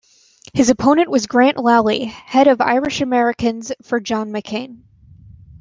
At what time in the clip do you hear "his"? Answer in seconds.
0.55-0.71